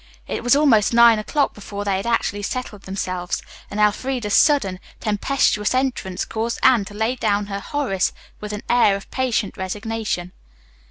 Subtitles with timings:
[0.27, 5.75] It was almost nine o'clock before they had actually settled themselves, and Elfreda's sudden, tempestuous
[5.75, 10.31] entrance caused Anne to lay down her Horace with an air of patient resignation.